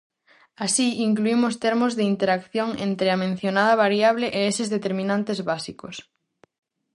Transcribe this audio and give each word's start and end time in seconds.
Así, 0.65 0.87
incluímos 1.07 1.59
termos 1.65 1.91
de 1.97 2.03
interacción 2.13 2.69
entre 2.87 3.07
a 3.11 3.17
mencionada 3.25 3.73
variable 3.85 4.25
e 4.37 4.39
eses 4.51 4.67
determinantes 4.75 5.39
básicos. 5.51 5.95